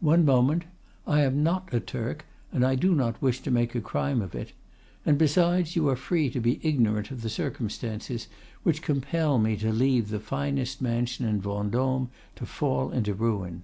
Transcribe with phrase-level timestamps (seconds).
[0.00, 0.64] One moment!
[1.06, 4.50] I am not a Turk, and do not wish to make a crime of it.
[5.06, 8.26] And besides, you are free to be ignorant of the circumstances
[8.64, 13.62] which compel me to leave the finest mansion in Vendôme to fall into ruin.